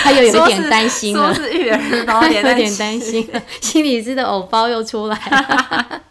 [0.04, 1.34] 他又有点担心了。
[1.34, 3.42] 是育儿宝典，有点担心了。
[3.60, 6.02] 心理师的偶包又出来了。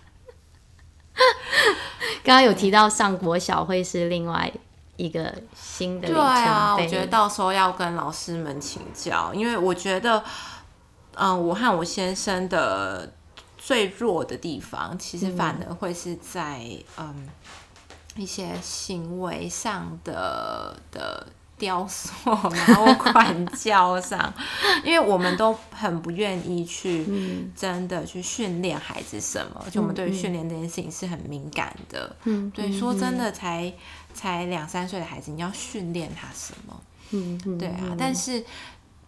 [2.21, 4.51] 刚刚有提到上国小会是另外
[4.97, 10.21] 一个新的，对啊，我觉得到时候要跟老师们请教，因为我觉得，
[11.15, 13.13] 嗯，我和我先生的。
[13.65, 16.59] 最弱的地方，其实反而会是在
[16.97, 17.29] 嗯
[18.17, 21.25] 一些行为上的的
[21.57, 22.11] 雕塑，
[22.51, 24.33] 然后管教上，
[24.83, 27.05] 因为我们都很不愿意去
[27.55, 32.13] 真的去训练孩子什么，就我们对于训练这件事情是很敏感的。
[32.25, 33.71] 嗯，对，说真的，才
[34.13, 36.81] 才两三岁的孩子，你要训练他什么？
[37.11, 38.43] 嗯，对啊，但是。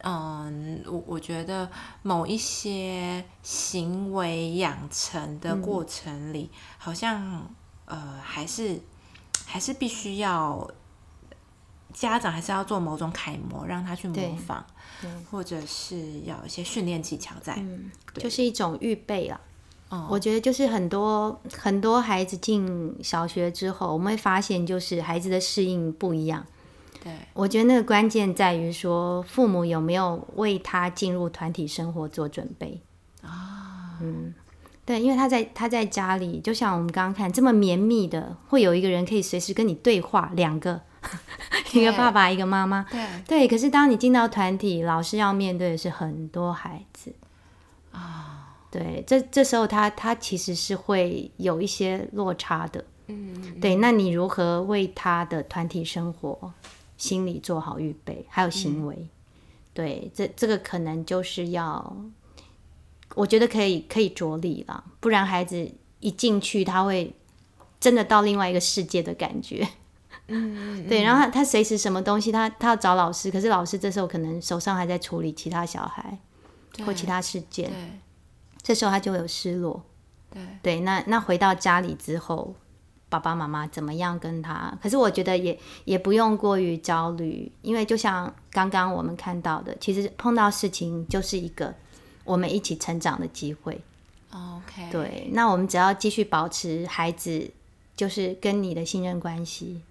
[0.07, 1.67] 嗯，我我觉得
[2.03, 7.49] 某一些行为养成的过程里，好像
[7.85, 8.79] 呃，还是
[9.47, 10.69] 还是必须要
[11.91, 14.63] 家长还是要做某种楷模，让他去模仿，
[15.31, 17.59] 或者是要一些训练技巧在，
[18.13, 19.41] 就是一种预备啦。
[20.09, 26.45] 我觉得就是很多很多孩子进小学之后，我们会发现就是孩子的适应不一样。
[27.05, 32.81] 对，我觉得那个关键在于说父母有没有为他进入团体生活做准备
[33.21, 33.99] 啊。
[34.01, 34.33] 嗯，
[34.83, 40.81] 对，因为他在他在家里，就像我们刚刚看这么绵密的，会有一个人可以随时跟你对话，两个，
[41.73, 42.83] 一个爸爸，一个妈妈。
[42.89, 47.13] 对对，可是当你进到团体，老师要面对的是很多孩子
[47.91, 48.55] 啊。
[48.71, 53.75] 对，这这时候他他其实是会有一些落差的，嗯，对。
[53.75, 56.51] 那你如何为他的团体生活
[56.97, 59.07] 心理做好预备，还有行为？
[59.73, 61.95] 对，这这个可能就是要，
[63.15, 67.13] 我觉得可以可以着力了，不然孩子一进去，他会
[67.79, 69.67] 真的到另外一个世界的感觉，
[70.27, 71.03] 嗯，对。
[71.03, 76.17] 然后他他随时什么东西，他他要找老师，可是老师这时候可能手上还在处理其他小孩
[76.85, 77.99] 或其他事件，
[78.61, 79.83] 这时候他就会有失落，
[80.31, 80.41] 对。
[80.61, 82.55] 对，那那回到家里之后，
[83.19, 84.77] 爸爸妈妈怎么样跟他？
[84.81, 91.73] 可是我觉得也也不用过于焦虑，因为就像刚刚我们看到的，其实碰到事情就是一个
[92.23, 93.79] 我们一起成长的机会。
[94.31, 97.49] OK，对，那我们只要继续保持孩子
[97.95, 99.81] 就是跟你的信任关系，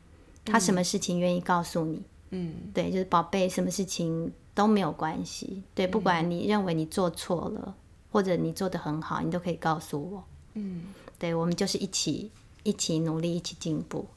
[0.44, 7.74] 他什么事情愿意告诉你，嗯，对，就是宝贝，什么事情都没有关系，对，不管你认为你做错了。
[8.14, 10.22] 或者你做的很好，你都可以告诉我。
[10.52, 10.82] 嗯，
[11.18, 12.30] 对，我们就是一起
[12.64, 14.08] 一起努力，一起进步。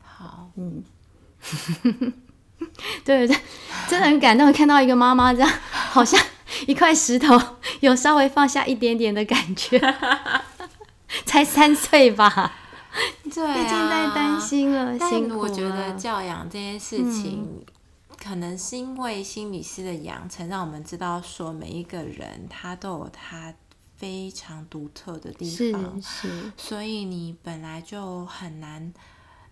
[0.00, 0.84] 好，嗯，
[3.04, 3.36] 对对，
[3.88, 6.18] 真的很感动，看到一个妈妈这样，好像
[6.66, 7.36] 一块石头
[7.80, 9.80] 有稍微放下一点点的感觉。
[11.26, 12.52] 才三岁吧？
[13.24, 14.98] 对，已经在担心了。
[14.98, 17.64] 辛苦我觉得教养这件事情。
[18.18, 23.54] 可能是因为心理师的养成，让我们知道说每一个人他都有他
[23.96, 28.92] 非常独特的地方，是， 所以你本来就很难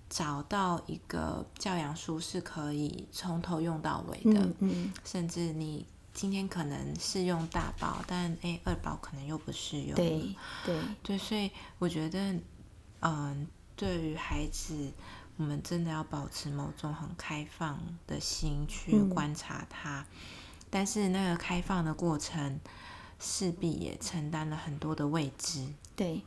[0.08, 10.78] 找到一个教养书是可以从头用到尾的，嗯，甚至你今天可能是用大宝，但哎二宝可能又不适用，对对。
[11.02, 12.38] 对，所以我觉得，
[13.00, 14.92] 嗯，对于孩子。
[15.36, 17.76] 我们真的要保持某种很开放
[18.06, 20.06] 的心去观察它，
[20.70, 22.60] 但是那个开放的过程
[23.24, 25.64] 势必也承担了很多的未知。
[25.96, 26.20] 对，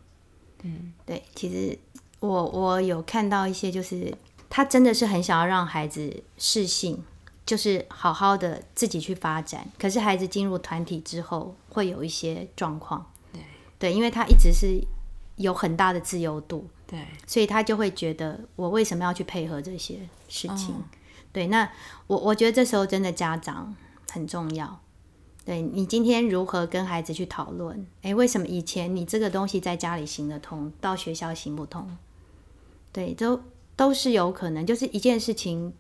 [0.64, 1.78] 嗯，对，其实
[2.20, 4.12] 我我有看到一些，就是
[4.50, 7.04] 他真的是很想要让孩子适性，
[7.46, 9.70] 就是好好的自己去发展。
[9.78, 13.06] 可是孩子进入团体之后，会有一些状况。
[13.32, 13.42] 对，
[13.78, 14.82] 对，因为他一直是
[15.36, 16.68] 有很大的自由度。
[16.88, 20.74] 对，所以他就会觉得我为什么要去配合这些事情？
[21.32, 21.70] 对，那
[22.08, 23.76] 我我觉得这时候真的家长
[24.10, 24.80] 很重要。
[25.48, 27.88] 对你今天如何跟孩子去讨论？
[28.02, 31.88] 诶，为什么以前你这个东西在家里行得通，到学校行不通？
[32.92, 33.40] 对，都
[33.78, 35.74] 都是有可能，就是一件事情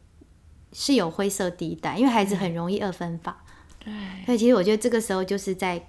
[0.71, 3.43] 是有灰色地带，因为孩子很容易二分法。
[3.77, 3.91] 对，
[4.25, 5.85] 所以其实我觉得这个时候就是在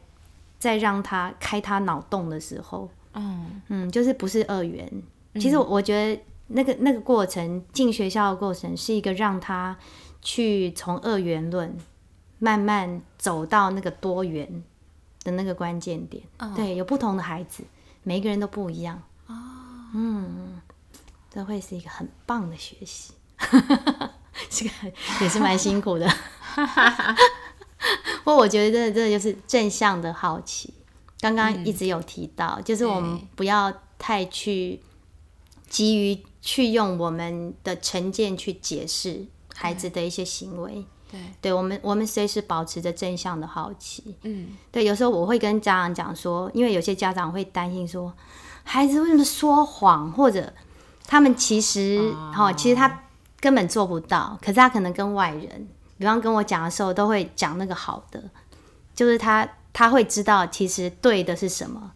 [0.58, 2.90] 在让他开他脑洞的时候。
[3.12, 4.90] 嗯嗯，就是不是二元。
[5.34, 9.78] 其实我觉得那个那个过程进学校的过程是一个让他
[10.20, 11.76] 去从二元论
[12.38, 14.64] 慢慢走到那个多元
[15.24, 16.22] 的那个关键点。
[16.55, 17.64] 对，有不同的孩子，
[18.03, 19.03] 每一个人都不一样。
[19.27, 19.35] 哦，
[19.94, 20.61] 嗯，
[21.31, 23.12] 这会是一个很棒的学习，
[24.51, 24.70] 这个
[25.20, 26.09] 也是蛮辛苦的。
[28.24, 30.74] 不过我觉得这这就是正向的好奇。
[31.20, 34.81] 刚刚一直有提到，就是我们不要太去
[35.68, 40.85] 急于去用我们的成见去解释孩子的一些行为。
[41.11, 44.16] 对，对我们我们随时保持着正向的好奇。
[44.23, 48.12] 嗯，对，有时候我会跟家长讲说，因为有些家长会担心说，
[48.64, 50.53] 孩子为什么说谎，或者
[51.07, 53.03] 他们其实哈，其实他
[53.40, 58.23] 根本做不到，可是他可能跟外人，比方跟我讲的时候，都会讲那个好的，
[58.94, 59.49] 就是他。
[59.71, 61.92] 他会知道其实对的是什么，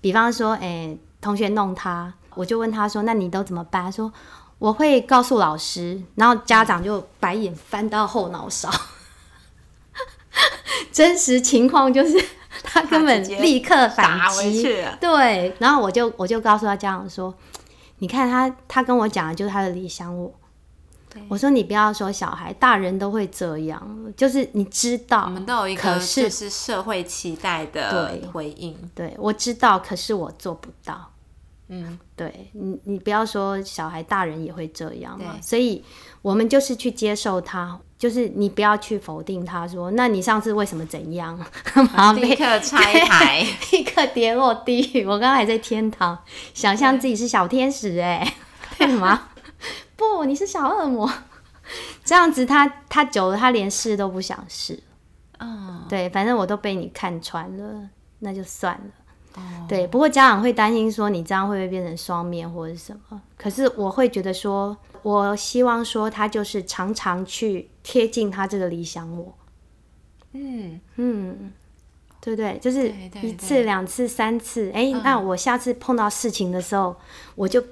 [0.00, 4.10] 比方说，哎，同学弄他，我就问他说：“那你都怎么办？”说
[4.58, 8.70] ：“我会告诉老师。”然后家长就白眼翻到后脑勺。
[10.92, 12.22] 真实情况就是
[12.62, 14.62] 他根本立刻反击，
[15.00, 15.54] 对。
[15.58, 17.34] 然后我就我就告诉他家长说
[17.98, 20.32] ：“你看他他跟我讲的就是他的理想我。”
[21.28, 28.76] 我说你不要说小孩，大人都会这样，就是你知道，我们都有一个就是社会期待的回应。
[28.94, 31.10] 对，我知道，可是我做不到。
[31.68, 35.36] 嗯，对你，你不要说小孩，大人也会这样嘛。
[35.42, 35.84] 所以，
[36.22, 41.38] 我们就是去接受他，就是你不要去否定他，说那你上次为什么怎样？
[42.16, 45.04] 立刻拆台， 立刻跌落地狱。
[45.04, 46.18] 我刚刚还在天堂，
[46.54, 48.34] 想象自己是小天使，哎，
[48.78, 49.28] 干嘛？
[49.94, 51.12] 不，你是小恶魔。
[52.02, 54.82] 这样子，他他久了，他连试都不想试。
[55.38, 57.90] 哦，对，反正我都被你看穿了，
[58.20, 59.07] 那就算了。
[59.68, 63.20] 对，不过家长会担心说你这样会不会变成双面或者什么？
[63.36, 69.34] 可是我会觉得说，我希望说他就是常常去贴近他这个理想我。
[70.32, 71.52] 嗯嗯，
[72.20, 72.58] 对不对？
[72.58, 76.96] 就是一次、两次、三次，哎，那我下次碰到事情的时候，
[77.34, 77.62] 我就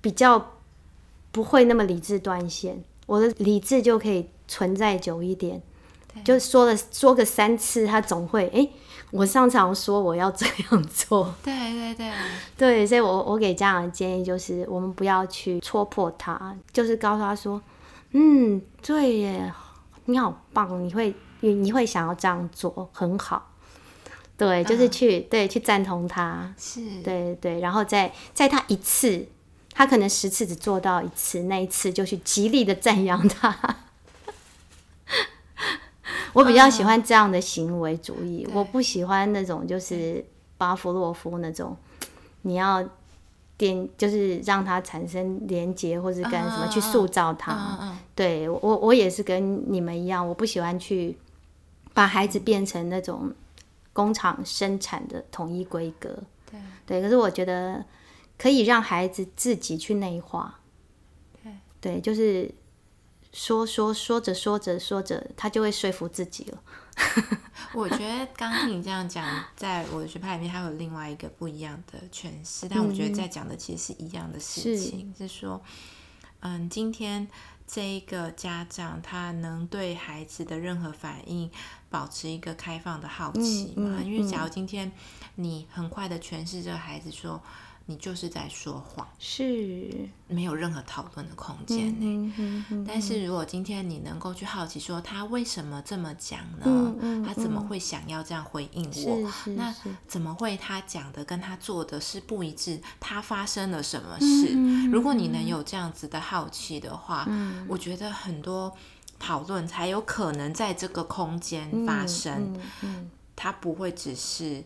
[0.00, 0.52] 比较
[1.32, 5.60] 不会那么理智断线，我的理智就可以存在久一点。
[6.24, 8.68] 就说了说个三次，他总会哎。
[9.10, 12.12] 我上场说我要这样做， 对对对，
[12.56, 17.60] 对，所以我我给家长的建议就是，我们不要去戳破他，就是告诉他说，
[18.12, 19.52] 嗯，对耶，
[20.04, 23.50] 你好棒，你会你你会想要这样做，很好，
[24.36, 29.26] 对，就是去对去赞同他，是对对，然后再在他一次，
[29.72, 33.76] 他可能十次只做到一次，那一次就去极力的赞扬他。
[36.32, 40.24] 我比较喜欢这样的行为主义，我不喜欢那种就是
[40.56, 41.76] 巴甫洛夫那种，
[42.42, 42.82] 你要
[43.56, 47.96] 点就是让他产生连接或者干什么去塑造他。
[48.14, 51.16] 对我我也是跟你们一样，我不喜欢去
[51.92, 53.32] 把孩子变成那种
[53.92, 56.16] 工厂生产的统一规格。
[56.50, 57.84] 对对，可是我觉得
[58.38, 60.60] 可以让孩子自己去内化。
[61.42, 62.50] 对对，就是。
[63.32, 66.62] 说说说着说着说着，他就会说服自己了。
[67.72, 72.68] 我觉得刚听你这样讲，在我的学派里面，还有另外一个不一样的诠释。
[72.68, 75.62] 但我觉得在讲的其实是一样的事情，是说，
[76.40, 77.26] 嗯，今天
[77.66, 81.50] 这一个家长他能对孩子的任何反应
[81.88, 84.00] 保持一个开放的好奇嘛？
[84.04, 84.90] 因为假如今天
[85.36, 87.40] 你很快的诠释这个孩子说。
[87.90, 92.84] 你就是在说谎，是没有任何讨论的空间呢。
[92.86, 96.94] 但是如果今天你能够去好奇说他为什么这么讲呢？
[97.26, 99.32] 他怎么会想要这样回应我？
[99.56, 99.74] 那
[100.06, 102.80] 怎么会他讲的跟他做的是不一致？
[103.00, 104.54] 他发生了什么事？
[104.92, 107.26] 如果你能有这样子的好奇的话，
[107.66, 108.72] 我觉得很多
[109.18, 112.56] 讨论才有可能在这个空间发生。
[113.34, 114.62] 他不会只是。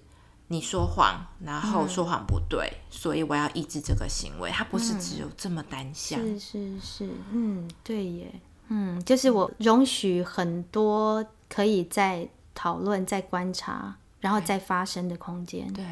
[0.48, 4.50] 你说谎，然后说谎不对，所以我要抑制这个行为。
[4.50, 6.20] 它不是只有这么单向。
[6.20, 15.72] 是是是，嗯，对耶，嗯，就是我容许很多可以在讨论、在观察，然后再发生的空间。
[15.72, 15.84] 对，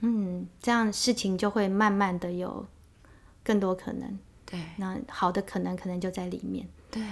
[0.00, 2.66] 嗯，这样事情就会慢慢的有
[3.42, 4.18] 更多可能。
[4.44, 6.68] 对，那好的可能可能就在里面。
[6.90, 7.02] 对，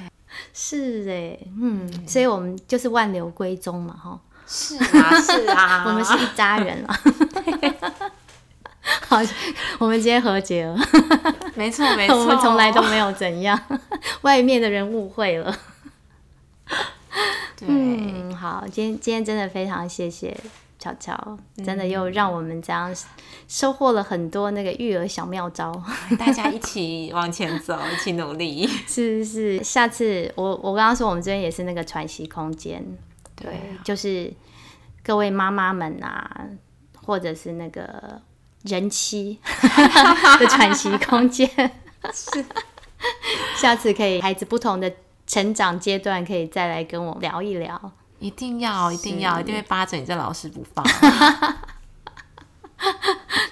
[0.52, 4.20] 是哎，嗯，所以我们就是万流归宗嘛，哈。
[4.54, 7.00] 是啊，是啊， 我们是一家人啊。
[9.08, 9.18] 好，
[9.78, 10.76] 我们今天和解了。
[11.54, 13.58] 没错，没错，我们从来都没有怎样，
[14.22, 15.56] 外面的人误会了。
[17.56, 20.36] 对，好，今天今天真的非常谢谢
[20.78, 22.94] 巧巧，真的又让我们这样
[23.48, 25.82] 收获了很多那个育儿小妙招，
[26.18, 28.66] 大家一起往前走，一起努力。
[28.86, 32.84] 是是是，下次我我刚刚说我们这边也是那个喘息空间。
[33.36, 33.52] 对，
[33.84, 34.32] 就是
[35.02, 36.46] 各位妈妈们啊，
[37.04, 38.20] 或者是那个
[38.62, 39.38] 人妻
[40.38, 41.48] 的喘息空间，
[42.12, 42.44] 是
[43.56, 44.92] 下次可以孩子不同的
[45.26, 47.92] 成长阶段，可以再来跟我聊一聊。
[48.18, 50.84] 一定要，一定要，一定会扒着你这老师不放。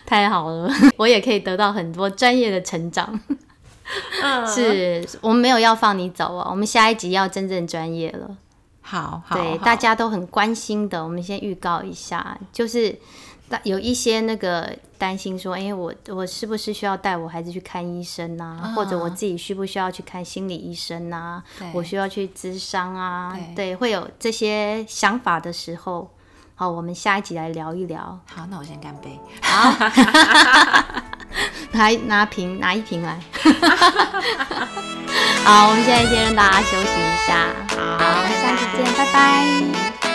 [0.07, 3.20] 太好了，我也可以得到很多专业的成长。
[4.47, 8.37] 是我们没有要放你走啊，我们下一集要真正专业了。
[8.91, 12.99] 好，对，大家都很关心的，我们先预告一下，就是
[13.62, 18.72] 有一些那个担心说，哎，我我是不是需要带我孩子去看医生呐？
[18.74, 21.41] 或者我自己需不需要去看心理医生呐？
[21.72, 23.38] 我需要去咨商啊？
[23.55, 26.11] 对，会有这些想法的时候，
[26.57, 28.18] 好，我们下一集来聊一聊。
[28.26, 29.18] 好，那我先干杯。
[29.41, 29.70] 好，
[31.72, 33.18] 拿拿瓶，拿一瓶来。
[35.45, 37.49] 好，我们现在先让大家休息一下。
[37.76, 40.10] 好，下次见，拜拜。